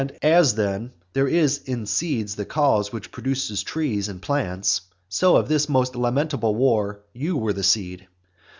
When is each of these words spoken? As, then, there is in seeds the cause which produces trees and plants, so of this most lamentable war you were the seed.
As, 0.23 0.55
then, 0.55 0.93
there 1.13 1.27
is 1.27 1.59
in 1.59 1.85
seeds 1.85 2.33
the 2.33 2.43
cause 2.43 2.91
which 2.91 3.11
produces 3.11 3.61
trees 3.61 4.09
and 4.09 4.19
plants, 4.19 4.81
so 5.09 5.35
of 5.35 5.47
this 5.47 5.69
most 5.69 5.95
lamentable 5.95 6.55
war 6.55 7.01
you 7.13 7.37
were 7.37 7.53
the 7.53 7.61
seed. 7.61 8.07